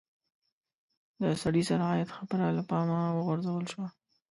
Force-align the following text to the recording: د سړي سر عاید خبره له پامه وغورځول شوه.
د 1.21 1.23
سړي 1.41 1.61
سر 1.69 1.79
عاید 1.89 2.09
خبره 2.17 2.45
له 2.57 2.63
پامه 2.69 2.99
وغورځول 3.15 3.65
شوه. 3.71 3.87